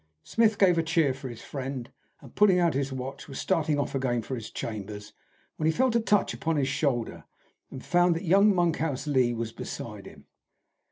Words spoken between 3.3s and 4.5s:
starting off again for his